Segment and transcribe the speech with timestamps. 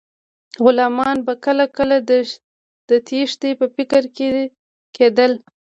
[0.63, 1.97] غلامان به کله کله
[2.89, 4.27] د تیښتې په فکر کې
[4.95, 5.31] کیدل.